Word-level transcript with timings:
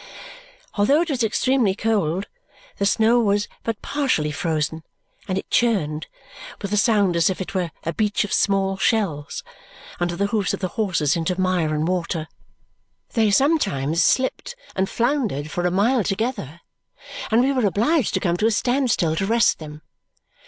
Although 0.73 1.01
it 1.01 1.11
was 1.11 1.23
extremely 1.23 1.75
cold, 1.75 2.25
the 2.77 2.87
snow 2.87 3.19
was 3.19 3.47
but 3.61 3.83
partially 3.83 4.31
frozen, 4.31 4.81
and 5.27 5.37
it 5.37 5.51
churned 5.51 6.07
with 6.59 6.73
a 6.73 6.77
sound 6.77 7.15
as 7.15 7.29
if 7.29 7.39
it 7.39 7.53
were 7.53 7.69
a 7.83 7.93
beach 7.93 8.23
of 8.23 8.33
small 8.33 8.77
shells 8.77 9.43
under 9.99 10.15
the 10.15 10.25
hoofs 10.25 10.55
of 10.55 10.59
the 10.59 10.69
horses 10.69 11.15
into 11.15 11.39
mire 11.39 11.75
and 11.75 11.87
water. 11.87 12.27
They 13.13 13.29
sometimes 13.29 14.03
slipped 14.03 14.55
and 14.75 14.89
floundered 14.89 15.51
for 15.51 15.67
a 15.67 15.69
mile 15.69 16.03
together, 16.03 16.61
and 17.29 17.39
we 17.43 17.51
were 17.53 17.67
obliged 17.67 18.15
to 18.15 18.19
come 18.19 18.37
to 18.37 18.47
a 18.47 18.51
standstill 18.51 19.15
to 19.17 19.27
rest 19.27 19.59
them. 19.59 19.83